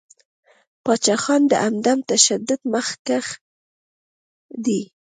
[0.83, 3.25] پاچاخان د عدم تشدد مخکښ
[4.65, 4.81] دی.